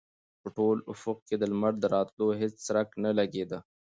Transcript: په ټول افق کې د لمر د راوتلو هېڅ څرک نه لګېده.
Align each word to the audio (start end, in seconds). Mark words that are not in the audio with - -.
په 0.41 0.47
ټول 0.57 0.77
افق 0.93 1.17
کې 1.27 1.35
د 1.37 1.43
لمر 1.51 1.73
د 1.79 1.85
راوتلو 1.93 2.27
هېڅ 2.41 2.53
څرک 2.65 2.87
نه 3.03 3.09
لګېده. 3.19 3.59